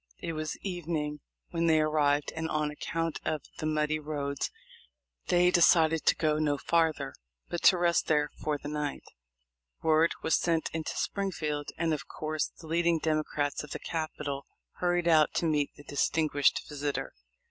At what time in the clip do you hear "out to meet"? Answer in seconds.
15.07-15.69